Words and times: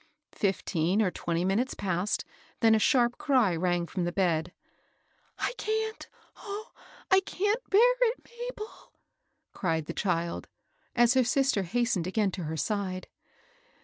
Fifteen 0.33 0.99
or 0.99 1.11
twenty 1.11 1.45
minutes 1.45 1.75
passed, 1.75 2.25
then 2.61 2.73
a 2.73 2.79
sharp 2.79 3.19
cry 3.19 3.55
rang 3.55 3.85
from 3.85 4.03
the 4.03 4.11
bed." 4.11 4.51
I 5.47 5.53
can't, 5.59 6.07
oh 6.37 6.71
1 7.09 7.17
I 7.19 7.19
can't 7.19 7.69
bear 7.69 7.95
it, 8.01 8.25
Mabel 8.27 8.65
I" 8.67 8.89
cried 9.53 9.85
the 9.85 9.93
child, 9.93 10.47
as 10.95 11.13
her 11.13 11.23
sister 11.23 11.61
hastened 11.61 12.07
again 12.07 12.31
to 12.31 12.45
her 12.45 12.57
side. 12.57 13.09